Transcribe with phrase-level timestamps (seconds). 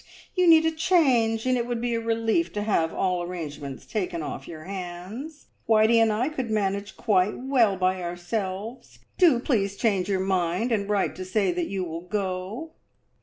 [0.33, 4.23] You need a change, and it would be a relief to have all arrangements taken
[4.23, 5.45] off your hands.
[5.69, 8.97] Whitey and I could manage quite well by ourselves.
[9.19, 12.71] Do please change your mind and write to say that you will go!"